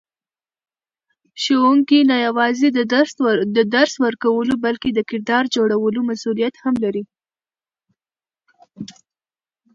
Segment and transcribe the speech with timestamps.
[1.41, 2.67] ښوونکی نه یوازې
[3.57, 7.03] د درس ورکولو بلکې د کردار جوړولو مسئولیت هم لري.